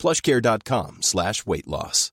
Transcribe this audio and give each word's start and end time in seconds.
plushcare.com 0.00 0.98
slash 1.02 1.44
weight 1.46 1.68
loss. 1.68 2.10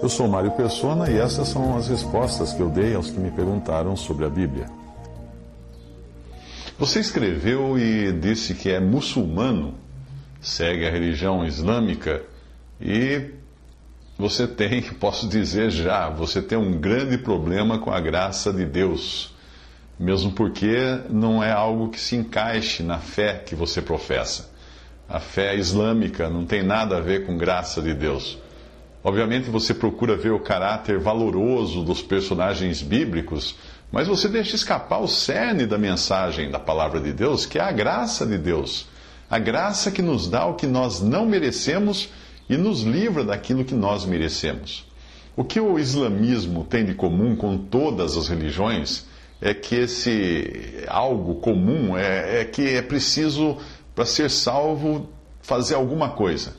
Eu 0.00 0.08
sou 0.08 0.28
Mário 0.28 0.52
Persona 0.52 1.10
e 1.10 1.18
essas 1.18 1.48
são 1.48 1.76
as 1.76 1.88
respostas 1.88 2.52
que 2.52 2.60
eu 2.60 2.68
dei 2.68 2.94
aos 2.94 3.10
que 3.10 3.18
me 3.18 3.30
perguntaram 3.30 3.96
sobre 3.96 4.24
a 4.24 4.28
Bíblia. 4.28 4.66
Você 6.78 7.00
escreveu 7.00 7.78
e 7.78 8.12
disse 8.12 8.54
que 8.54 8.70
é 8.70 8.80
muçulmano, 8.80 9.74
segue 10.40 10.86
a 10.86 10.90
religião 10.90 11.44
islâmica 11.44 12.22
e 12.80 13.30
você 14.18 14.46
tem, 14.46 14.82
posso 14.98 15.28
dizer 15.28 15.70
já, 15.70 16.10
você 16.10 16.40
tem 16.40 16.58
um 16.58 16.80
grande 16.80 17.18
problema 17.18 17.78
com 17.78 17.90
a 17.90 18.00
graça 18.00 18.52
de 18.52 18.64
Deus, 18.64 19.32
mesmo 19.98 20.32
porque 20.32 21.00
não 21.10 21.42
é 21.42 21.52
algo 21.52 21.88
que 21.88 22.00
se 22.00 22.16
encaixe 22.16 22.82
na 22.82 22.98
fé 22.98 23.42
que 23.44 23.54
você 23.54 23.80
professa. 23.80 24.50
A 25.08 25.20
fé 25.20 25.54
islâmica 25.56 26.28
não 26.30 26.44
tem 26.44 26.62
nada 26.62 26.96
a 26.96 27.00
ver 27.00 27.26
com 27.26 27.36
graça 27.36 27.82
de 27.82 27.92
Deus. 27.92 28.38
Obviamente 29.04 29.50
você 29.50 29.74
procura 29.74 30.16
ver 30.16 30.30
o 30.30 30.40
caráter 30.40 30.98
valoroso 30.98 31.82
dos 31.82 32.00
personagens 32.00 32.80
bíblicos, 32.80 33.56
mas 33.90 34.08
você 34.08 34.28
deixa 34.28 34.56
escapar 34.56 35.00
o 35.00 35.08
cerne 35.08 35.66
da 35.66 35.76
mensagem 35.76 36.50
da 36.50 36.58
palavra 36.58 37.00
de 37.00 37.12
Deus, 37.12 37.44
que 37.44 37.58
é 37.58 37.62
a 37.62 37.72
graça 37.72 38.24
de 38.24 38.38
Deus. 38.38 38.86
A 39.28 39.38
graça 39.38 39.90
que 39.90 40.02
nos 40.02 40.28
dá 40.28 40.46
o 40.46 40.54
que 40.54 40.66
nós 40.66 41.00
não 41.00 41.26
merecemos 41.26 42.08
e 42.48 42.56
nos 42.56 42.82
livra 42.82 43.24
daquilo 43.24 43.64
que 43.64 43.74
nós 43.74 44.04
merecemos. 44.04 44.86
O 45.36 45.42
que 45.42 45.58
o 45.60 45.78
islamismo 45.78 46.64
tem 46.64 46.84
de 46.84 46.94
comum 46.94 47.34
com 47.34 47.58
todas 47.58 48.16
as 48.16 48.28
religiões 48.28 49.06
é 49.42 49.52
que 49.52 49.74
esse 49.74 50.84
algo 50.86 51.34
comum 51.34 51.96
é, 51.98 52.42
é 52.42 52.44
que 52.44 52.62
é 52.62 52.80
preciso, 52.80 53.58
para 53.92 54.06
ser 54.06 54.30
salvo, 54.30 55.08
fazer 55.42 55.74
alguma 55.74 56.10
coisa. 56.10 56.54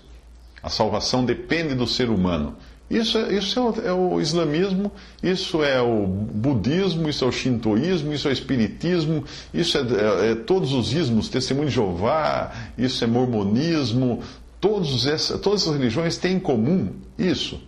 A 0.61 0.69
salvação 0.69 1.23
depende 1.23 1.73
do 1.75 1.87
ser 1.87 2.09
humano. 2.09 2.57
Isso, 2.89 3.17
é, 3.17 3.33
isso 3.33 3.57
é, 3.57 3.61
o, 3.61 3.87
é, 3.87 3.93
o, 3.93 4.21
islamismo, 4.21 4.91
isso 5.23 5.63
é 5.63 5.81
o 5.81 6.05
budismo, 6.05 7.07
isso 7.09 7.23
é 7.23 7.27
o 7.27 7.31
shintoísmo, 7.31 8.13
isso 8.13 8.27
é 8.27 8.31
o 8.31 8.33
espiritismo, 8.33 9.23
isso 9.53 9.77
é, 9.77 9.81
é, 9.81 10.31
é 10.31 10.35
todos 10.35 10.73
os 10.73 10.93
ismos, 10.93 11.29
testemunho 11.29 11.69
de 11.69 11.75
Jeová, 11.75 12.51
isso 12.77 13.03
é 13.03 13.07
mormonismo. 13.07 14.21
Todos 14.59 15.07
essa, 15.07 15.37
todas 15.37 15.67
as 15.67 15.73
religiões 15.73 16.17
têm 16.17 16.35
em 16.35 16.39
comum 16.39 16.89
isso. 17.17 17.59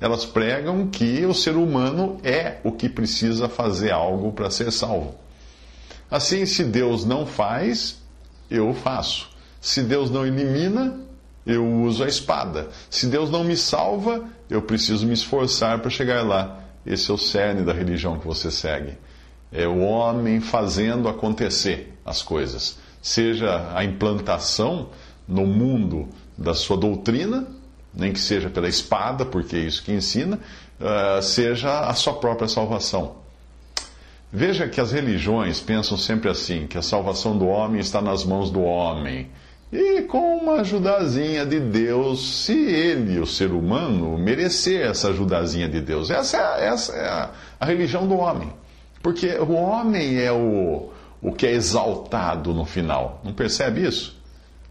Elas 0.00 0.26
pregam 0.26 0.86
que 0.88 1.24
o 1.24 1.32
ser 1.32 1.56
humano 1.56 2.18
é 2.22 2.58
o 2.62 2.72
que 2.72 2.88
precisa 2.88 3.48
fazer 3.48 3.92
algo 3.92 4.32
para 4.32 4.50
ser 4.50 4.70
salvo. 4.70 5.14
Assim, 6.10 6.44
se 6.44 6.62
Deus 6.64 7.04
não 7.04 7.26
faz, 7.26 7.98
eu 8.50 8.74
faço. 8.74 9.30
Se 9.60 9.82
Deus 9.82 10.10
não 10.10 10.26
elimina, 10.26 11.00
eu 11.46 11.66
uso 11.82 12.04
a 12.04 12.08
espada. 12.08 12.68
Se 12.90 13.06
Deus 13.06 13.30
não 13.30 13.42
me 13.42 13.56
salva, 13.56 14.24
eu 14.50 14.62
preciso 14.62 15.06
me 15.06 15.14
esforçar 15.14 15.80
para 15.80 15.90
chegar 15.90 16.22
lá. 16.24 16.60
Esse 16.84 17.10
é 17.10 17.14
o 17.14 17.18
cerne 17.18 17.62
da 17.62 17.72
religião 17.72 18.18
que 18.18 18.26
você 18.26 18.50
segue. 18.50 18.92
É 19.50 19.66
o 19.66 19.80
homem 19.80 20.40
fazendo 20.40 21.08
acontecer 21.08 21.96
as 22.04 22.22
coisas. 22.22 22.78
Seja 23.00 23.72
a 23.74 23.84
implantação 23.84 24.90
no 25.26 25.46
mundo 25.46 26.08
da 26.36 26.54
sua 26.54 26.76
doutrina, 26.76 27.46
nem 27.96 28.12
que 28.12 28.20
seja 28.20 28.50
pela 28.50 28.68
espada, 28.68 29.24
porque 29.24 29.56
é 29.56 29.60
isso 29.60 29.82
que 29.82 29.92
ensina, 29.92 30.38
uh, 30.80 31.22
seja 31.22 31.80
a 31.80 31.94
sua 31.94 32.14
própria 32.14 32.46
salvação. 32.46 33.16
Veja 34.32 34.68
que 34.68 34.80
as 34.80 34.92
religiões 34.92 35.60
pensam 35.60 35.96
sempre 35.96 36.28
assim: 36.28 36.66
que 36.66 36.76
a 36.76 36.82
salvação 36.82 37.38
do 37.38 37.46
homem 37.46 37.80
está 37.80 38.02
nas 38.02 38.24
mãos 38.24 38.50
do 38.50 38.60
homem 38.60 39.30
e 39.72 40.02
com 40.02 40.36
uma 40.36 40.60
ajudazinha 40.60 41.44
de 41.44 41.58
Deus, 41.58 42.44
se 42.44 42.52
ele, 42.52 43.18
o 43.18 43.26
ser 43.26 43.50
humano, 43.50 44.16
merecer 44.16 44.86
essa 44.86 45.08
ajudazinha 45.08 45.68
de 45.68 45.80
Deus. 45.80 46.08
Essa 46.08 46.36
é, 46.36 46.66
essa 46.66 46.92
é 46.92 47.08
a, 47.08 47.30
a 47.58 47.66
religião 47.66 48.06
do 48.06 48.16
homem. 48.16 48.52
Porque 49.02 49.28
o 49.38 49.52
homem 49.52 50.20
é 50.20 50.30
o, 50.30 50.90
o 51.20 51.32
que 51.32 51.46
é 51.46 51.52
exaltado 51.52 52.54
no 52.54 52.64
final. 52.64 53.20
Não 53.24 53.32
percebe 53.32 53.86
isso? 53.86 54.16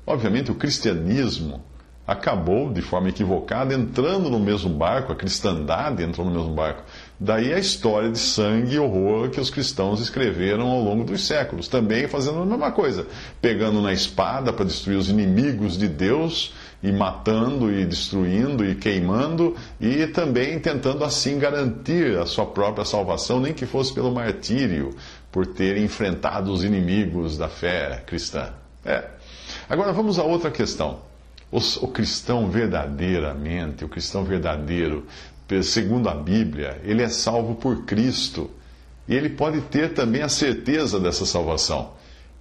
Obviamente, 0.07 0.51
o 0.51 0.55
cristianismo 0.55 1.61
acabou, 2.07 2.71
de 2.71 2.81
forma 2.81 3.09
equivocada, 3.09 3.73
entrando 3.73 4.29
no 4.29 4.39
mesmo 4.39 4.69
barco, 4.69 5.11
a 5.11 5.15
cristandade 5.15 6.03
entrou 6.03 6.25
no 6.25 6.31
mesmo 6.31 6.53
barco. 6.53 6.83
Daí 7.19 7.53
a 7.53 7.57
história 7.57 8.11
de 8.11 8.19
sangue 8.19 8.75
e 8.75 8.79
horror 8.79 9.29
que 9.29 9.39
os 9.39 9.49
cristãos 9.49 9.99
escreveram 9.99 10.67
ao 10.67 10.81
longo 10.81 11.03
dos 11.03 11.25
séculos, 11.25 11.67
também 11.67 12.07
fazendo 12.07 12.41
a 12.41 12.45
mesma 12.45 12.71
coisa, 12.71 13.07
pegando 13.41 13.81
na 13.81 13.91
espada 13.91 14.53
para 14.53 14.65
destruir 14.65 14.97
os 14.97 15.09
inimigos 15.09 15.77
de 15.77 15.87
Deus, 15.87 16.53
e 16.83 16.91
matando 16.91 17.71
e 17.71 17.83
destruindo 17.83 18.63
e 18.63 18.75
queimando, 18.75 19.55
e 19.81 20.05
também 20.07 20.59
tentando 20.59 21.03
assim 21.03 21.39
garantir 21.39 22.17
a 22.19 22.27
sua 22.27 22.45
própria 22.45 22.85
salvação, 22.85 23.39
nem 23.39 23.53
que 23.53 23.65
fosse 23.65 23.91
pelo 23.91 24.11
martírio, 24.11 24.95
por 25.31 25.47
ter 25.47 25.77
enfrentado 25.77 26.51
os 26.51 26.63
inimigos 26.63 27.37
da 27.37 27.49
fé 27.49 28.03
cristã. 28.05 28.53
É. 28.85 29.03
Agora 29.67 29.91
vamos 29.91 30.19
a 30.19 30.23
outra 30.23 30.51
questão. 30.51 30.99
O, 31.55 31.85
o 31.85 31.87
cristão 31.87 32.49
verdadeiramente, 32.49 33.85
o 33.85 33.87
cristão 33.87 34.25
verdadeiro, 34.25 35.05
segundo 35.63 36.09
a 36.09 36.13
Bíblia, 36.13 36.81
ele 36.83 37.01
é 37.01 37.07
salvo 37.07 37.55
por 37.55 37.85
Cristo. 37.85 38.51
E 39.07 39.15
ele 39.15 39.29
pode 39.29 39.61
ter 39.61 39.93
também 39.93 40.21
a 40.21 40.27
certeza 40.27 40.99
dessa 40.99 41.25
salvação. 41.25 41.93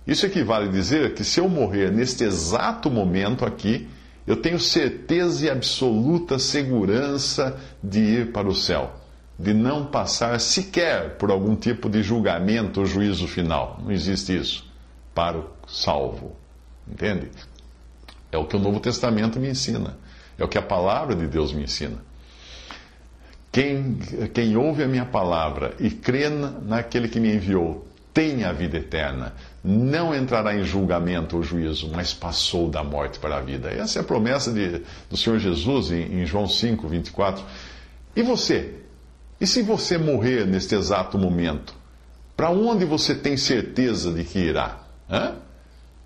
Isso 0.05 0.27
equivale 0.27 0.69
a 0.69 0.73
dizer 0.73 1.15
que 1.15 1.23
se 1.23 1.39
eu 1.39 1.49
morrer 1.49 1.93
neste 1.93 2.25
exato 2.25 2.91
momento 2.91 3.45
aqui, 3.45 3.87
eu 4.27 4.35
tenho 4.35 4.59
certeza 4.59 5.47
e 5.47 5.51
absoluta 5.51 6.37
segurança 6.37 7.57
de 7.81 8.01
ir 8.01 8.33
para 8.33 8.49
o 8.49 8.55
céu, 8.55 8.97
de 9.39 9.55
não 9.55 9.87
passar 9.87 10.41
sequer 10.41 11.19
por 11.19 11.31
algum 11.31 11.55
tipo 11.55 11.89
de 11.89 12.03
julgamento 12.03 12.81
ou 12.81 12.87
juízo 12.87 13.29
final. 13.29 13.79
Não 13.81 13.93
existe 13.93 14.37
isso 14.37 14.67
para 15.15 15.39
o 15.39 15.47
salvo. 15.69 16.35
Entende? 16.91 17.31
É 18.35 18.39
o 18.39 18.45
que 18.45 18.57
o 18.57 18.59
Novo 18.59 18.81
Testamento 18.81 19.39
me 19.39 19.49
ensina. 19.49 19.97
É 20.37 20.43
o 20.43 20.49
que 20.49 20.59
a 20.59 20.63
palavra 20.63 21.15
de 21.15 21.27
Deus 21.29 21.53
me 21.53 21.63
ensina. 21.63 21.99
Quem, 23.53 23.95
quem 24.35 24.57
ouve 24.57 24.83
a 24.83 24.89
minha 24.89 25.05
palavra 25.05 25.75
e 25.79 25.89
crê 25.89 26.29
naquele 26.29 27.09
que 27.09 27.21
me 27.21 27.33
enviou 27.33 27.87
tem 28.13 28.43
a 28.43 28.53
vida 28.53 28.77
eterna. 28.77 29.35
Não 29.63 30.13
entrará 30.13 30.57
em 30.57 30.65
julgamento 30.65 31.37
ou 31.37 31.43
juízo, 31.45 31.89
mas 31.95 32.13
passou 32.13 32.69
da 32.69 32.83
morte 32.83 33.21
para 33.21 33.37
a 33.37 33.41
vida. 33.41 33.71
Essa 33.71 34.01
é 34.01 34.03
a 34.03 34.05
promessa 34.05 34.53
de, 34.53 34.83
do 35.09 35.17
Senhor 35.17 35.39
Jesus 35.39 35.93
em, 35.93 36.21
em 36.21 36.27
João 36.27 36.49
5, 36.49 36.89
24. 36.89 37.45
E 38.17 38.23
você? 38.23 38.75
E 39.41 39.47
se 39.47 39.63
você 39.63 39.97
morrer 39.97 40.45
neste 40.45 40.75
exato 40.75 41.17
momento? 41.17 41.73
Para 42.37 42.51
onde 42.51 42.85
você 42.85 43.15
tem 43.15 43.37
certeza 43.37 44.13
de 44.13 44.25
que 44.25 44.41
irá? 44.41 44.81
Hã? 45.09 45.44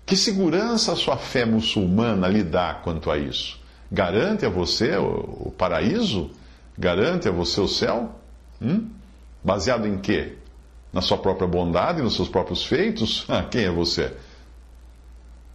Que 0.09 0.15
segurança 0.15 0.93
a 0.93 0.95
sua 0.95 1.17
fé 1.17 1.45
muçulmana 1.45 2.27
lhe 2.27 2.41
dá 2.41 2.73
quanto 2.73 3.11
a 3.11 3.17
isso? 3.19 3.59
Garante 3.91 4.43
a 4.43 4.49
você 4.49 4.97
o, 4.97 5.53
paraíso? 5.55 6.31
Garante 6.75 7.27
a 7.29 7.31
você 7.31 7.61
o 7.61 7.67
céu? 7.67 8.15
Hum? 8.59 8.89
Baseado 9.43 9.85
em 9.85 9.99
quê? 9.99 10.33
Na 10.91 10.99
sua 10.99 11.19
própria 11.19 11.47
bondade, 11.47 12.01
nos 12.01 12.15
seus 12.15 12.27
próprios 12.27 12.65
feitos? 12.65 13.23
Ah, 13.29 13.43
quem 13.43 13.65
é 13.65 13.69
você? 13.69 14.11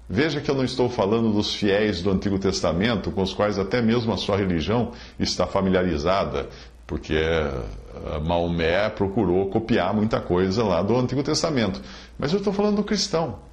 Veja 0.08 0.40
que 0.40 0.48
eu 0.48 0.54
não 0.54 0.64
estou 0.64 0.88
falando 0.88 1.32
dos 1.32 1.52
fiéis 1.52 2.00
do 2.00 2.12
Antigo 2.12 2.38
Testamento, 2.38 3.10
com 3.10 3.22
os 3.22 3.34
quais 3.34 3.58
até 3.58 3.82
mesmo 3.82 4.12
a 4.12 4.16
sua 4.16 4.36
religião 4.36 4.92
está 5.18 5.48
familiarizada, 5.48 6.48
porque 6.86 7.16
eh, 7.16 8.20
Maomé 8.24 8.88
procurou 8.88 9.50
copiar 9.50 9.92
muita 9.92 10.20
coisa 10.20 10.62
lá 10.62 10.80
do 10.80 10.96
Antigo 10.96 11.24
Testamento. 11.24 11.82
Mas 12.16 12.32
eu 12.32 12.38
estou 12.38 12.52
falando 12.52 12.76
do 12.76 12.84
cristão. 12.84 13.52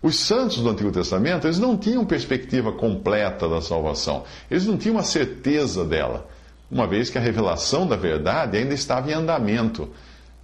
Os 0.00 0.20
santos 0.20 0.58
do 0.58 0.70
Antigo 0.70 0.92
Testamento, 0.92 1.46
eles 1.46 1.58
não 1.58 1.76
tinham 1.76 2.04
perspectiva 2.04 2.70
completa 2.72 3.48
da 3.48 3.60
salvação. 3.60 4.24
Eles 4.50 4.64
não 4.64 4.76
tinham 4.76 4.96
a 4.96 5.02
certeza 5.02 5.84
dela, 5.84 6.28
uma 6.70 6.86
vez 6.86 7.10
que 7.10 7.18
a 7.18 7.20
revelação 7.20 7.86
da 7.86 7.96
verdade 7.96 8.56
ainda 8.56 8.74
estava 8.74 9.10
em 9.10 9.14
andamento. 9.14 9.88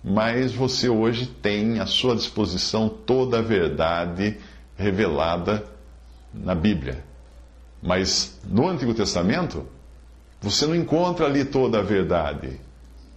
Mas 0.03 0.53
você 0.53 0.89
hoje 0.89 1.27
tem 1.27 1.79
à 1.79 1.87
sua 1.87 2.17
disposição 2.17 2.89
toda 2.89 3.39
a 3.39 3.43
verdade 3.43 4.37
revelada 4.77 5.65
na 6.33 6.55
Bíblia. 6.55 7.05
Mas 7.81 8.41
no 8.45 8.69
Antigo 8.69 8.93
Testamento, 8.93 9.67
você 10.41 10.67
não 10.67 10.75
encontra 10.75 11.27
ali 11.27 11.45
toda 11.45 11.79
a 11.79 11.83
verdade. 11.83 12.61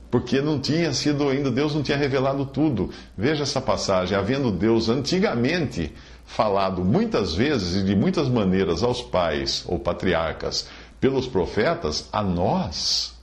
Porque 0.10 0.42
não 0.42 0.60
tinha 0.60 0.94
sido 0.94 1.28
ainda, 1.28 1.52
Deus 1.52 1.76
não 1.76 1.84
tinha 1.84 1.98
revelado 1.98 2.46
tudo. 2.46 2.92
Veja 3.18 3.44
essa 3.44 3.60
passagem, 3.60 4.18
havendo 4.18 4.52
Deus 4.52 4.88
antigamente 4.88 5.94
falado 6.26 6.84
muitas 6.84 7.34
vezes 7.34 7.82
e 7.82 7.86
de 7.86 7.96
muitas 7.96 8.30
maneiras 8.30 8.84
aos 8.84 9.02
pais 9.02 9.64
ou 9.68 9.80
patriarcas 9.80 10.68
pelos 11.00 11.28
profetas, 11.28 12.08
a 12.12 12.24
nós 12.24 13.14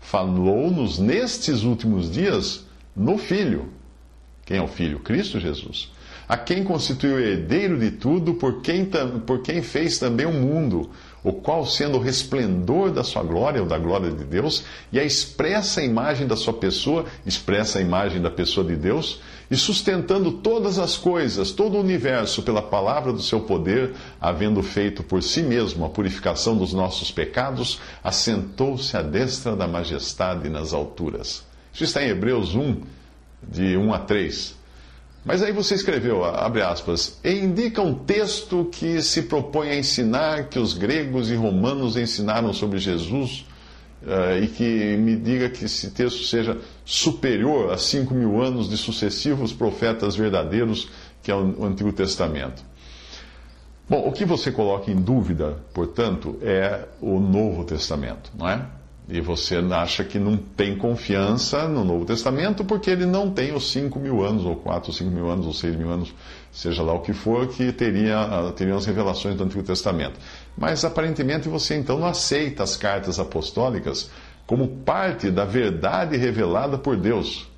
falou-nos 0.00 0.98
nestes 0.98 1.62
últimos 1.62 2.10
dias 2.10 2.66
no 2.96 3.16
Filho. 3.16 3.68
Quem 4.44 4.58
é 4.58 4.62
o 4.62 4.68
Filho? 4.68 4.98
Cristo 5.00 5.38
Jesus. 5.38 5.90
A 6.28 6.36
quem 6.36 6.62
constituiu 6.62 7.18
herdeiro 7.18 7.78
de 7.78 7.90
tudo, 7.90 8.34
por 8.34 8.60
quem, 8.60 8.88
por 9.26 9.42
quem 9.42 9.62
fez 9.62 9.98
também 9.98 10.26
o 10.26 10.32
mundo 10.32 10.90
o 11.22 11.32
qual, 11.32 11.66
sendo 11.66 11.98
o 11.98 12.00
resplendor 12.00 12.90
da 12.90 13.04
sua 13.04 13.22
glória, 13.22 13.60
ou 13.60 13.66
da 13.66 13.78
glória 13.78 14.10
de 14.10 14.24
Deus, 14.24 14.64
e 14.92 14.98
a 14.98 15.04
expressa 15.04 15.82
imagem 15.82 16.26
da 16.26 16.36
sua 16.36 16.52
pessoa, 16.52 17.04
expressa 17.26 17.78
a 17.78 17.82
imagem 17.82 18.22
da 18.22 18.30
pessoa 18.30 18.66
de 18.66 18.76
Deus, 18.76 19.20
e 19.50 19.56
sustentando 19.56 20.32
todas 20.32 20.78
as 20.78 20.96
coisas, 20.96 21.50
todo 21.50 21.76
o 21.76 21.80
universo, 21.80 22.42
pela 22.42 22.62
palavra 22.62 23.12
do 23.12 23.22
seu 23.22 23.40
poder, 23.40 23.92
havendo 24.20 24.62
feito 24.62 25.02
por 25.02 25.22
si 25.22 25.42
mesmo 25.42 25.84
a 25.84 25.90
purificação 25.90 26.56
dos 26.56 26.72
nossos 26.72 27.10
pecados, 27.10 27.80
assentou-se 28.02 28.96
à 28.96 29.02
destra 29.02 29.56
da 29.56 29.66
majestade 29.66 30.48
nas 30.48 30.72
alturas. 30.72 31.44
Isso 31.72 31.84
está 31.84 32.02
em 32.02 32.08
Hebreus 32.08 32.54
1, 32.54 32.82
de 33.42 33.76
1 33.76 33.92
a 33.92 33.98
3. 33.98 34.59
Mas 35.24 35.42
aí 35.42 35.52
você 35.52 35.74
escreveu, 35.74 36.24
abre 36.24 36.62
aspas, 36.62 37.18
e 37.22 37.30
indica 37.32 37.82
um 37.82 37.94
texto 37.94 38.64
que 38.72 39.02
se 39.02 39.22
propõe 39.22 39.68
a 39.68 39.78
ensinar 39.78 40.48
que 40.48 40.58
os 40.58 40.72
gregos 40.72 41.30
e 41.30 41.34
romanos 41.34 41.96
ensinaram 41.96 42.54
sobre 42.54 42.78
Jesus 42.78 43.44
uh, 44.02 44.42
e 44.42 44.46
que 44.48 44.96
me 44.96 45.16
diga 45.16 45.50
que 45.50 45.66
esse 45.66 45.90
texto 45.90 46.24
seja 46.24 46.56
superior 46.86 47.70
a 47.70 47.76
cinco 47.76 48.14
mil 48.14 48.40
anos 48.40 48.68
de 48.68 48.78
sucessivos 48.78 49.52
profetas 49.52 50.16
verdadeiros 50.16 50.88
que 51.22 51.30
é 51.30 51.34
o 51.34 51.64
Antigo 51.64 51.92
Testamento. 51.92 52.64
Bom, 53.86 54.08
o 54.08 54.12
que 54.12 54.24
você 54.24 54.50
coloca 54.50 54.90
em 54.90 54.96
dúvida, 54.96 55.58
portanto, 55.74 56.38
é 56.40 56.86
o 57.00 57.20
Novo 57.20 57.64
Testamento, 57.64 58.30
não 58.38 58.48
é? 58.48 58.64
E 59.12 59.20
você 59.20 59.56
acha 59.56 60.04
que 60.04 60.20
não 60.20 60.36
tem 60.36 60.76
confiança 60.76 61.66
no 61.66 61.84
Novo 61.84 62.04
Testamento 62.04 62.64
porque 62.64 62.90
ele 62.90 63.04
não 63.04 63.28
tem 63.28 63.52
os 63.52 63.72
5 63.72 63.98
mil 63.98 64.24
anos, 64.24 64.44
ou 64.44 64.54
4, 64.54 64.92
5 64.92 65.10
mil 65.10 65.28
anos, 65.28 65.46
ou 65.46 65.52
6 65.52 65.74
mil 65.74 65.90
anos, 65.90 66.14
seja 66.52 66.80
lá 66.80 66.94
o 66.94 67.00
que 67.00 67.12
for, 67.12 67.48
que 67.48 67.72
teria, 67.72 68.20
ah, 68.20 68.52
teriam 68.52 68.78
as 68.78 68.86
revelações 68.86 69.34
do 69.34 69.42
Antigo 69.42 69.64
Testamento. 69.64 70.20
Mas 70.56 70.84
aparentemente 70.84 71.48
você 71.48 71.74
então 71.74 71.98
não 71.98 72.06
aceita 72.06 72.62
as 72.62 72.76
cartas 72.76 73.18
apostólicas 73.18 74.08
como 74.46 74.68
parte 74.68 75.28
da 75.28 75.44
verdade 75.44 76.16
revelada 76.16 76.78
por 76.78 76.96
Deus. 76.96 77.48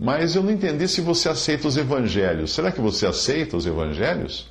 Mas 0.00 0.36
eu 0.36 0.42
não 0.42 0.52
entendi 0.52 0.88
se 0.88 1.02
você 1.02 1.28
aceita 1.28 1.68
os 1.68 1.76
evangelhos. 1.76 2.52
Será 2.52 2.72
que 2.72 2.80
você 2.80 3.06
aceita 3.06 3.56
os 3.56 3.66
evangelhos? 3.66 4.48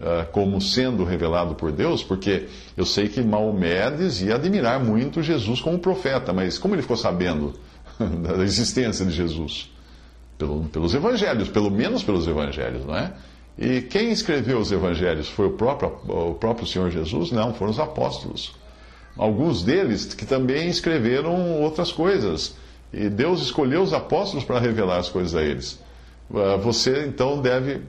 Ah, 0.00 0.26
como 0.30 0.60
sendo 0.60 1.04
revelado 1.04 1.54
por 1.54 1.70
Deus, 1.70 2.02
porque 2.02 2.48
eu 2.76 2.84
sei 2.84 3.08
que 3.08 3.22
Maomé 3.22 3.90
dizia 3.92 4.34
admirar 4.34 4.82
muito 4.82 5.22
Jesus 5.22 5.60
como 5.60 5.78
profeta, 5.78 6.32
mas 6.32 6.58
como 6.58 6.74
ele 6.74 6.82
ficou 6.82 6.96
sabendo 6.96 7.54
da 7.98 8.42
existência 8.42 9.06
de 9.06 9.12
Jesus? 9.12 9.70
Pelo, 10.36 10.64
pelos 10.64 10.94
evangelhos, 10.94 11.48
pelo 11.48 11.70
menos 11.70 12.02
pelos 12.02 12.26
evangelhos, 12.26 12.84
não 12.84 12.96
é? 12.96 13.12
E 13.56 13.82
quem 13.82 14.10
escreveu 14.10 14.58
os 14.58 14.72
evangelhos 14.72 15.28
foi 15.28 15.46
o 15.46 15.52
próprio, 15.52 15.96
o 16.08 16.34
próprio 16.34 16.66
Senhor 16.66 16.90
Jesus? 16.90 17.30
Não, 17.30 17.54
foram 17.54 17.70
os 17.70 17.78
apóstolos. 17.78 18.52
Alguns 19.16 19.62
deles 19.62 20.12
que 20.12 20.26
também 20.26 20.68
escreveram 20.68 21.62
outras 21.62 21.92
coisas. 21.92 22.56
E 22.92 23.08
Deus 23.08 23.40
escolheu 23.40 23.82
os 23.82 23.92
apóstolos 23.92 24.44
para 24.44 24.58
revelar 24.58 24.98
as 24.98 25.08
coisas 25.08 25.36
a 25.36 25.42
eles. 25.42 25.78
Ah, 26.34 26.56
você 26.56 27.06
então 27.06 27.40
deve 27.40 27.80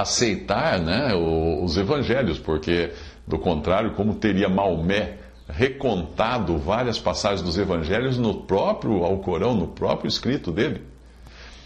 aceitar 0.00 0.78
né, 0.80 1.14
os 1.14 1.76
evangelhos, 1.76 2.38
porque, 2.38 2.92
do 3.26 3.38
contrário, 3.38 3.92
como 3.92 4.14
teria 4.14 4.48
Maomé 4.48 5.18
recontado 5.48 6.58
várias 6.58 6.98
passagens 6.98 7.42
dos 7.42 7.56
evangelhos 7.56 8.18
no 8.18 8.42
próprio 8.42 9.04
Alcorão, 9.04 9.54
no 9.54 9.68
próprio 9.68 10.08
escrito 10.08 10.52
dele? 10.52 10.82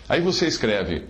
Aí 0.08 0.20
você 0.20 0.46
escreve, 0.46 1.04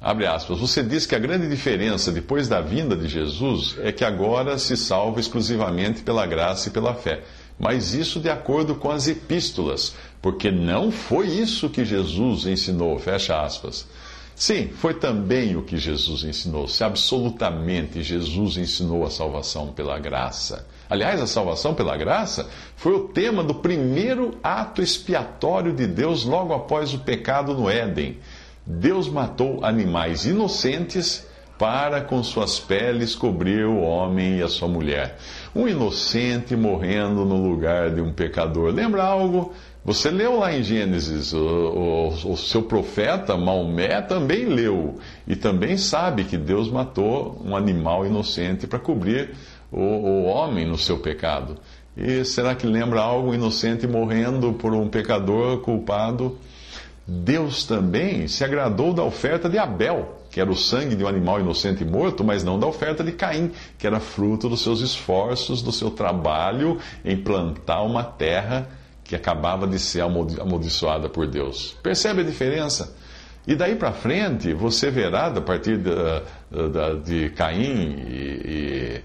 abre 0.00 0.26
aspas, 0.26 0.58
você 0.58 0.82
diz 0.82 1.06
que 1.06 1.14
a 1.14 1.18
grande 1.18 1.48
diferença 1.48 2.12
depois 2.12 2.48
da 2.48 2.60
vinda 2.60 2.96
de 2.96 3.08
Jesus 3.08 3.76
é 3.80 3.90
que 3.90 4.04
agora 4.04 4.58
se 4.58 4.76
salva 4.76 5.20
exclusivamente 5.20 6.02
pela 6.02 6.26
graça 6.26 6.68
e 6.68 6.72
pela 6.72 6.94
fé. 6.94 7.22
Mas 7.58 7.94
isso 7.94 8.20
de 8.20 8.28
acordo 8.28 8.74
com 8.74 8.90
as 8.90 9.06
epístolas, 9.06 9.94
porque 10.20 10.50
não 10.50 10.90
foi 10.90 11.28
isso 11.28 11.70
que 11.70 11.84
Jesus 11.84 12.46
ensinou, 12.46 12.98
fecha 12.98 13.40
aspas. 13.40 13.86
Sim, 14.36 14.68
foi 14.68 14.94
também 14.94 15.56
o 15.56 15.62
que 15.62 15.76
Jesus 15.76 16.24
ensinou. 16.24 16.66
Se 16.66 16.82
absolutamente 16.82 18.02
Jesus 18.02 18.56
ensinou 18.56 19.04
a 19.04 19.10
salvação 19.10 19.68
pela 19.68 19.98
graça. 19.98 20.66
Aliás, 20.90 21.20
a 21.20 21.26
salvação 21.26 21.74
pela 21.74 21.96
graça 21.96 22.48
foi 22.76 22.92
o 22.92 23.08
tema 23.08 23.42
do 23.42 23.54
primeiro 23.54 24.36
ato 24.42 24.82
expiatório 24.82 25.72
de 25.72 25.86
Deus 25.86 26.24
logo 26.24 26.52
após 26.52 26.92
o 26.92 26.98
pecado 26.98 27.54
no 27.54 27.70
Éden. 27.70 28.18
Deus 28.66 29.08
matou 29.08 29.64
animais 29.64 30.24
inocentes 30.24 31.26
para 31.58 32.00
com 32.00 32.22
suas 32.22 32.58
peles 32.58 33.14
cobrir 33.14 33.64
o 33.64 33.80
homem 33.80 34.38
e 34.38 34.42
a 34.42 34.48
sua 34.48 34.68
mulher. 34.68 35.16
Um 35.54 35.68
inocente 35.68 36.56
morrendo 36.56 37.24
no 37.24 37.36
lugar 37.36 37.90
de 37.90 38.00
um 38.00 38.12
pecador. 38.12 38.72
Lembra 38.72 39.04
algo 39.04 39.52
você 39.84 40.10
leu 40.10 40.38
lá 40.38 40.50
em 40.56 40.62
Gênesis, 40.62 41.34
o, 41.34 41.38
o, 41.38 42.32
o, 42.32 42.36
seu 42.38 42.62
profeta 42.62 43.36
Maomé 43.36 44.00
também 44.00 44.46
leu 44.46 44.98
e 45.28 45.36
também 45.36 45.76
sabe 45.76 46.24
que 46.24 46.38
Deus 46.38 46.70
matou 46.70 47.38
um 47.44 47.54
animal 47.54 48.06
inocente 48.06 48.66
para 48.66 48.78
cobrir 48.78 49.34
o, 49.70 49.82
o, 49.82 50.24
homem 50.24 50.66
no 50.66 50.78
seu 50.78 50.98
pecado. 51.00 51.58
E 51.94 52.24
será 52.24 52.54
que 52.54 52.66
lembra 52.66 53.02
algo 53.02 53.34
inocente 53.34 53.86
morrendo 53.86 54.54
por 54.54 54.72
um 54.72 54.88
pecador 54.88 55.58
culpado? 55.58 56.38
Deus 57.06 57.64
também 57.64 58.26
se 58.26 58.42
agradou 58.42 58.94
da 58.94 59.04
oferta 59.04 59.50
de 59.50 59.58
Abel, 59.58 60.18
que 60.30 60.40
era 60.40 60.50
o 60.50 60.56
sangue 60.56 60.96
de 60.96 61.04
um 61.04 61.08
animal 61.08 61.40
inocente 61.40 61.84
morto, 61.84 62.24
mas 62.24 62.42
não 62.42 62.58
da 62.58 62.66
oferta 62.66 63.04
de 63.04 63.12
Caim, 63.12 63.52
que 63.76 63.86
era 63.86 64.00
fruto 64.00 64.48
dos 64.48 64.62
seus 64.62 64.80
esforços, 64.80 65.60
do 65.60 65.70
seu 65.70 65.90
trabalho 65.90 66.78
em 67.04 67.18
plantar 67.18 67.82
uma 67.82 68.02
terra 68.02 68.66
que 69.04 69.14
acabava 69.14 69.66
de 69.66 69.78
ser 69.78 70.00
amaldiçoada 70.00 71.08
por 71.08 71.26
Deus. 71.26 71.76
Percebe 71.82 72.22
a 72.22 72.24
diferença? 72.24 72.96
E 73.46 73.54
daí 73.54 73.76
para 73.76 73.92
frente, 73.92 74.54
você 74.54 74.90
verá, 74.90 75.26
a 75.26 75.40
partir 75.40 75.76
de, 75.76 75.90
de, 75.90 77.26
de 77.26 77.30
Caim 77.30 78.02
e, 78.08 79.02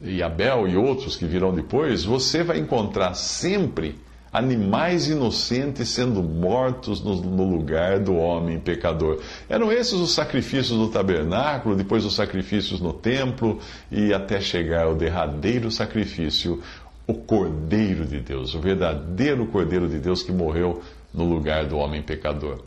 e, 0.00 0.14
e 0.16 0.22
Abel 0.22 0.68
e 0.68 0.76
outros 0.76 1.16
que 1.16 1.26
virão 1.26 1.52
depois, 1.52 2.04
você 2.04 2.44
vai 2.44 2.58
encontrar 2.58 3.14
sempre 3.14 3.98
animais 4.34 5.08
inocentes 5.08 5.88
sendo 5.90 6.20
mortos 6.20 7.00
no, 7.00 7.14
no, 7.14 7.48
lugar 7.48 8.00
do 8.00 8.16
homem 8.16 8.58
pecador. 8.58 9.20
Eram 9.48 9.70
esses 9.70 9.92
os 9.92 10.12
sacrifícios 10.12 10.76
do 10.76 10.88
tabernáculo, 10.88 11.76
depois 11.76 12.04
os 12.04 12.16
sacrifícios 12.16 12.80
no 12.80 12.92
templo 12.92 13.60
e 13.92 14.12
até 14.12 14.40
chegar 14.40 14.86
ao 14.86 14.96
derradeiro 14.96 15.70
sacrifício, 15.70 16.60
o 17.06 17.14
Cordeiro 17.14 18.06
de 18.06 18.20
Deus, 18.20 18.54
o 18.54 18.60
verdadeiro 18.60 19.46
Cordeiro 19.46 19.88
de 19.88 19.98
Deus 19.98 20.22
que 20.22 20.32
morreu 20.32 20.82
no 21.12 21.24
lugar 21.24 21.66
do 21.66 21.76
homem 21.76 22.02
pecador. 22.02 22.60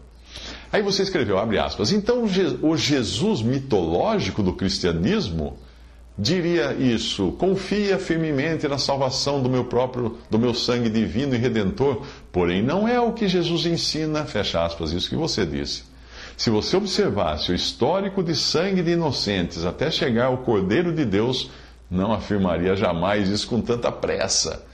Aí 0.71 0.81
você 0.81 1.03
escreveu, 1.03 1.37
abre 1.37 1.57
aspas, 1.57 1.91
então 1.91 2.23
o 2.23 2.77
Jesus 2.77 3.41
mitológico 3.41 4.43
do 4.43 4.53
cristianismo 4.53 5.57
diria 6.17 6.73
isso: 6.73 7.31
confia 7.33 7.97
firmemente 7.97 8.67
na 8.67 8.77
salvação 8.77 9.41
do 9.41 9.49
meu 9.49 9.65
próprio, 9.65 10.17
do 10.29 10.37
meu 10.37 10.53
sangue 10.53 10.89
divino 10.89 11.35
e 11.35 11.37
redentor, 11.37 12.03
porém 12.31 12.61
não 12.61 12.87
é 12.87 12.99
o 12.99 13.13
que 13.13 13.27
Jesus 13.27 13.65
ensina, 13.65 14.25
fecha 14.25 14.63
aspas, 14.63 14.91
isso 14.91 15.09
que 15.09 15.15
você 15.15 15.45
disse. 15.45 15.83
Se 16.35 16.51
você 16.51 16.77
observasse 16.77 17.51
o 17.51 17.55
histórico 17.55 18.21
de 18.21 18.35
sangue 18.35 18.83
de 18.83 18.91
inocentes 18.91 19.65
até 19.65 19.89
chegar 19.89 20.25
ao 20.25 20.39
Cordeiro 20.39 20.93
de 20.93 21.03
Deus, 21.03 21.49
não 21.89 22.13
afirmaria 22.13 22.75
jamais 22.75 23.29
isso 23.29 23.47
com 23.47 23.61
tanta 23.61 23.91
pressa. 23.91 24.65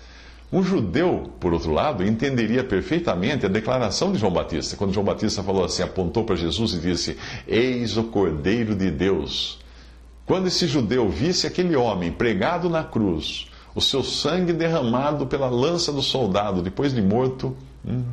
Um 0.52 0.62
judeu, 0.62 1.32
por 1.40 1.52
outro 1.54 1.72
lado, 1.72 2.06
entenderia 2.06 2.64
perfeitamente 2.64 3.46
a 3.46 3.50
declaração 3.50 4.12
de 4.12 4.20
João 4.20 4.32
Batista, 4.32 4.78
quando 4.78 4.94
João 4.94 5.06
Batista 5.06 5.42
falou 5.42 5.66
assim, 5.66 5.82
apontou 5.82 6.24
para 6.24 6.36
Jesus 6.36 6.74
e 6.74 6.80
disse: 6.80 7.18
Eis 7.48 7.98
o 7.98 8.04
Cordeiro 8.04 8.76
de 8.76 8.92
Deus. 8.92 9.60
Quando 10.26 10.48
esse 10.48 10.68
judeu 10.68 11.10
visse 11.10 11.48
aquele 11.48 11.76
homem 11.76 12.12
pregado 12.12 12.70
na 12.70 12.84
cruz, 12.84 13.48
o 13.74 13.82
seu 13.82 14.04
sangue 14.04 14.54
derramado 14.54 15.26
pela 15.26 15.50
lança 15.50 15.92
do 15.92 16.04
soldado 16.04 16.62
depois 16.62 16.94
de 16.94 17.02
morto, 17.02 17.58
hum, 17.84 18.04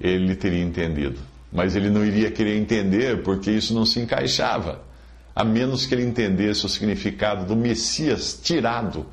ele 0.00 0.34
teria 0.34 0.62
entendido. 0.62 1.18
Mas 1.52 1.76
ele 1.76 1.90
não 1.90 2.04
iria 2.04 2.30
querer 2.30 2.56
entender 2.56 3.22
porque 3.22 3.50
isso 3.50 3.74
não 3.74 3.84
se 3.84 4.00
encaixava 4.00 4.89
a 5.34 5.44
menos 5.44 5.86
que 5.86 5.94
ele 5.94 6.04
entendesse 6.04 6.66
o 6.66 6.68
significado 6.68 7.44
do 7.44 7.56
Messias 7.56 8.38
tirado 8.42 9.06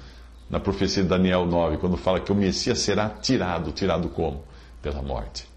na 0.50 0.60
profecia 0.60 1.04
de 1.04 1.10
Daniel 1.10 1.46
9, 1.46 1.78
quando 1.78 1.98
fala 1.98 2.20
que 2.20 2.32
o 2.32 2.36
Messias 2.36 2.80
será 2.80 3.10
tirado. 3.10 3.72
Tirado 3.72 4.10
como? 4.10 4.44
Pela 4.82 5.02
morte. 5.02 5.48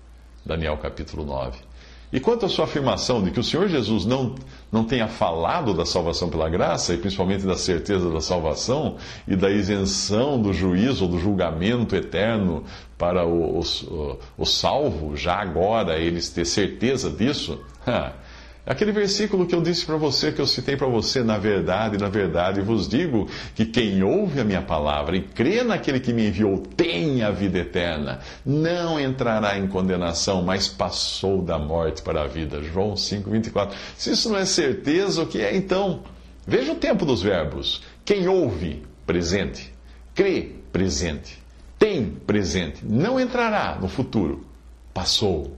Daniel 0.44 0.76
capítulo 0.78 1.24
9. 1.24 1.70
E 2.12 2.18
quanto 2.18 2.44
à 2.44 2.48
sua 2.48 2.64
afirmação 2.64 3.22
de 3.22 3.30
que 3.30 3.38
o 3.38 3.42
Senhor 3.42 3.68
Jesus 3.68 4.04
não, 4.04 4.34
não 4.72 4.82
tenha 4.82 5.06
falado 5.06 5.72
da 5.72 5.86
salvação 5.86 6.28
pela 6.28 6.48
graça, 6.48 6.92
e 6.92 6.98
principalmente 6.98 7.46
da 7.46 7.56
certeza 7.56 8.10
da 8.10 8.20
salvação 8.20 8.96
e 9.28 9.36
da 9.36 9.48
isenção 9.48 10.42
do 10.42 10.52
juízo 10.52 11.06
do 11.06 11.20
julgamento 11.20 11.94
eterno 11.94 12.64
para 12.98 13.24
o, 13.24 13.60
o, 13.60 14.18
o 14.36 14.44
salvo, 14.44 15.16
já 15.16 15.36
agora 15.36 16.00
eles 16.00 16.30
ter 16.30 16.44
certeza 16.44 17.08
disso, 17.10 17.60
Aquele 18.66 18.92
versículo 18.92 19.46
que 19.46 19.54
eu 19.54 19.62
disse 19.62 19.86
para 19.86 19.96
você, 19.96 20.30
que 20.30 20.40
eu 20.40 20.46
citei 20.46 20.76
para 20.76 20.86
você, 20.86 21.22
na 21.22 21.38
verdade, 21.38 21.96
na 21.96 22.08
verdade, 22.08 22.60
vos 22.60 22.86
digo 22.86 23.26
que 23.54 23.64
quem 23.64 24.02
ouve 24.02 24.38
a 24.38 24.44
minha 24.44 24.60
palavra 24.60 25.16
e 25.16 25.22
crê 25.22 25.62
naquele 25.62 25.98
que 25.98 26.12
me 26.12 26.28
enviou 26.28 26.58
tem 26.58 27.22
a 27.22 27.30
vida 27.30 27.58
eterna, 27.58 28.20
não 28.44 29.00
entrará 29.00 29.58
em 29.58 29.66
condenação, 29.66 30.42
mas 30.42 30.68
passou 30.68 31.42
da 31.42 31.58
morte 31.58 32.02
para 32.02 32.22
a 32.22 32.26
vida. 32.26 32.62
João 32.62 32.96
5, 32.96 33.30
24. 33.30 33.76
Se 33.96 34.12
isso 34.12 34.28
não 34.28 34.36
é 34.36 34.44
certeza, 34.44 35.22
o 35.22 35.26
que 35.26 35.40
é 35.40 35.56
então? 35.56 36.02
Veja 36.46 36.72
o 36.72 36.76
tempo 36.76 37.06
dos 37.06 37.22
verbos. 37.22 37.82
Quem 38.04 38.28
ouve, 38.28 38.82
presente. 39.06 39.72
Crê, 40.14 40.52
presente. 40.70 41.42
Tem, 41.78 42.10
presente. 42.10 42.84
Não 42.84 43.18
entrará 43.18 43.78
no 43.80 43.88
futuro. 43.88 44.44
Passou, 44.92 45.56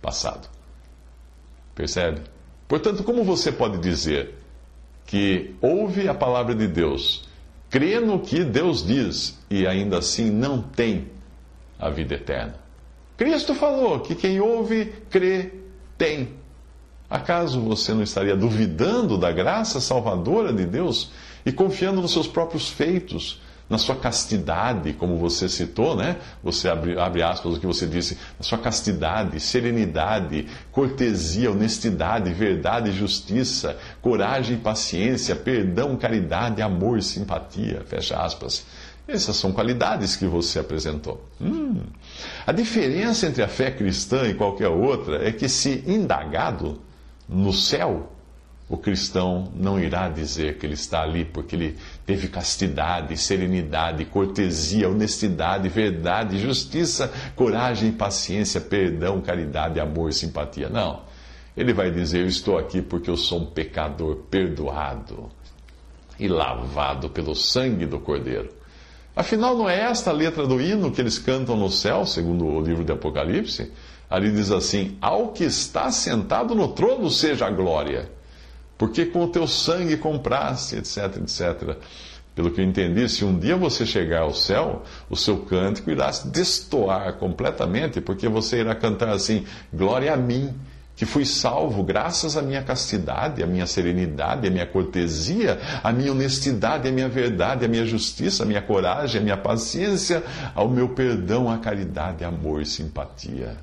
passado. 0.00 0.48
Percebe? 1.74 2.33
Portanto, 2.66 3.04
como 3.04 3.24
você 3.24 3.52
pode 3.52 3.78
dizer 3.78 4.34
que 5.06 5.54
ouve 5.60 6.08
a 6.08 6.14
palavra 6.14 6.54
de 6.54 6.66
Deus, 6.66 7.28
crê 7.68 8.00
no 8.00 8.20
que 8.20 8.42
Deus 8.42 8.84
diz 8.84 9.38
e 9.50 9.66
ainda 9.66 9.98
assim 9.98 10.30
não 10.30 10.62
tem 10.62 11.08
a 11.78 11.90
vida 11.90 12.14
eterna? 12.14 12.56
Cristo 13.16 13.54
falou 13.54 14.00
que 14.00 14.14
quem 14.14 14.40
ouve, 14.40 14.92
crê, 15.10 15.52
tem. 15.96 16.30
Acaso 17.08 17.60
você 17.60 17.92
não 17.94 18.02
estaria 18.02 18.34
duvidando 18.34 19.16
da 19.16 19.30
graça 19.30 19.80
salvadora 19.80 20.52
de 20.52 20.64
Deus 20.64 21.12
e 21.46 21.52
confiando 21.52 22.00
nos 22.00 22.12
seus 22.12 22.26
próprios 22.26 22.68
feitos? 22.70 23.40
Na 23.68 23.78
sua 23.78 23.96
castidade, 23.96 24.92
como 24.92 25.16
você 25.16 25.48
citou, 25.48 25.96
né? 25.96 26.16
Você 26.42 26.68
abre, 26.68 26.98
abre 26.98 27.22
aspas 27.22 27.56
o 27.56 27.60
que 27.60 27.66
você 27.66 27.86
disse, 27.86 28.18
na 28.38 28.44
sua 28.44 28.58
castidade, 28.58 29.40
serenidade, 29.40 30.46
cortesia, 30.70 31.50
honestidade, 31.50 32.32
verdade, 32.32 32.92
justiça, 32.92 33.76
coragem, 34.02 34.58
paciência, 34.58 35.34
perdão, 35.34 35.96
caridade, 35.96 36.60
amor, 36.60 37.02
simpatia, 37.02 37.82
fecha 37.86 38.16
aspas. 38.16 38.66
Essas 39.06 39.36
são 39.36 39.52
qualidades 39.52 40.16
que 40.16 40.26
você 40.26 40.58
apresentou. 40.58 41.22
Hum. 41.40 41.82
A 42.46 42.52
diferença 42.52 43.26
entre 43.26 43.42
a 43.42 43.48
fé 43.48 43.70
cristã 43.70 44.26
e 44.26 44.34
qualquer 44.34 44.68
outra 44.68 45.26
é 45.26 45.30
que, 45.30 45.48
se 45.48 45.84
indagado 45.86 46.80
no 47.28 47.52
céu, 47.52 48.13
o 48.68 48.78
cristão 48.78 49.52
não 49.54 49.78
irá 49.78 50.08
dizer 50.08 50.56
que 50.56 50.64
ele 50.64 50.72
está 50.72 51.02
ali 51.02 51.24
porque 51.24 51.54
ele 51.54 51.76
teve 52.06 52.28
castidade, 52.28 53.14
serenidade, 53.16 54.06
cortesia, 54.06 54.88
honestidade, 54.88 55.68
verdade, 55.68 56.38
justiça, 56.38 57.12
coragem, 57.36 57.92
paciência, 57.92 58.60
perdão, 58.60 59.20
caridade, 59.20 59.78
amor, 59.78 60.14
simpatia. 60.14 60.70
Não. 60.70 61.02
Ele 61.54 61.74
vai 61.74 61.90
dizer: 61.90 62.20
Eu 62.20 62.26
estou 62.26 62.56
aqui 62.56 62.80
porque 62.80 63.10
eu 63.10 63.18
sou 63.18 63.42
um 63.42 63.46
pecador 63.46 64.16
perdoado 64.30 65.30
e 66.18 66.26
lavado 66.26 67.10
pelo 67.10 67.34
sangue 67.34 67.84
do 67.84 67.98
Cordeiro. 67.98 68.48
Afinal, 69.14 69.56
não 69.56 69.68
é 69.68 69.78
esta 69.78 70.10
a 70.10 70.12
letra 70.12 70.46
do 70.46 70.60
hino 70.60 70.90
que 70.90 71.02
eles 71.02 71.18
cantam 71.18 71.56
no 71.56 71.70
céu, 71.70 72.06
segundo 72.06 72.46
o 72.46 72.60
livro 72.60 72.82
de 72.82 72.92
Apocalipse? 72.92 73.70
Ali 74.08 74.32
diz 74.32 74.50
assim: 74.50 74.96
Ao 75.02 75.28
que 75.28 75.44
está 75.44 75.90
sentado 75.92 76.54
no 76.54 76.68
trono 76.68 77.10
seja 77.10 77.46
a 77.46 77.50
glória 77.50 78.10
porque 78.76 79.06
com 79.06 79.24
o 79.24 79.28
teu 79.28 79.46
sangue 79.46 79.96
compraste, 79.96 80.76
etc, 80.76 81.16
etc. 81.18 81.76
Pelo 82.34 82.50
que 82.50 82.60
eu 82.60 82.64
entendi, 82.64 83.08
se 83.08 83.24
um 83.24 83.38
dia 83.38 83.56
você 83.56 83.86
chegar 83.86 84.22
ao 84.22 84.34
céu, 84.34 84.82
o 85.08 85.16
seu 85.16 85.38
cântico 85.38 85.90
irá 85.90 86.10
destoar 86.24 87.14
completamente, 87.14 88.00
porque 88.00 88.28
você 88.28 88.60
irá 88.60 88.74
cantar 88.74 89.10
assim: 89.10 89.44
Glória 89.72 90.12
a 90.12 90.16
mim, 90.16 90.52
que 90.96 91.06
fui 91.06 91.24
salvo 91.24 91.84
graças 91.84 92.36
à 92.36 92.42
minha 92.42 92.62
castidade, 92.62 93.40
à 93.40 93.46
minha 93.46 93.66
serenidade, 93.66 94.48
à 94.48 94.50
minha 94.50 94.66
cortesia, 94.66 95.60
à 95.82 95.92
minha 95.92 96.10
honestidade, 96.10 96.88
à 96.88 96.90
minha 96.90 97.08
verdade, 97.08 97.64
à 97.64 97.68
minha 97.68 97.86
justiça, 97.86 98.42
à 98.42 98.46
minha 98.46 98.62
coragem, 98.62 99.20
à 99.20 99.22
minha 99.22 99.36
paciência, 99.36 100.20
ao 100.56 100.68
meu 100.68 100.88
perdão, 100.88 101.48
à 101.48 101.58
caridade, 101.58 102.24
amor 102.24 102.62
e 102.62 102.66
simpatia. 102.66 103.56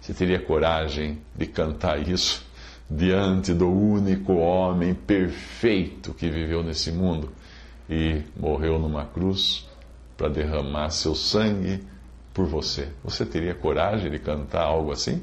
Você 0.00 0.12
teria 0.14 0.40
coragem 0.40 1.18
de 1.36 1.46
cantar 1.46 2.08
isso? 2.08 2.47
Diante 2.90 3.52
do 3.52 3.70
único 3.70 4.34
homem 4.34 4.94
perfeito 4.94 6.14
que 6.14 6.30
viveu 6.30 6.62
nesse 6.62 6.90
mundo 6.90 7.30
e 7.88 8.22
morreu 8.36 8.78
numa 8.78 9.04
cruz 9.04 9.68
para 10.16 10.28
derramar 10.28 10.90
seu 10.90 11.14
sangue 11.14 11.82
por 12.32 12.46
você. 12.46 12.88
Você 13.04 13.26
teria 13.26 13.54
coragem 13.54 14.10
de 14.10 14.18
cantar 14.18 14.62
algo 14.62 14.92
assim? 14.92 15.22